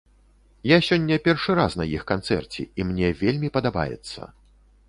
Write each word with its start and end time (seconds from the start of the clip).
Я 0.69 0.77
сёння 0.87 1.17
першы 1.27 1.51
раз 1.59 1.77
на 1.81 1.85
іх 1.95 2.07
канцэрце 2.13 2.65
і 2.65 2.81
мне 2.93 3.15
вельмі 3.23 3.55
падабаецца. 3.59 4.21